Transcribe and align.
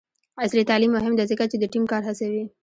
عصري 0.43 0.63
تعلیم 0.69 0.91
مهم 0.97 1.13
دی 1.17 1.25
ځکه 1.31 1.43
چې 1.51 1.57
د 1.59 1.63
ټیم 1.73 1.83
کار 1.91 2.01
هڅوي. 2.05 2.43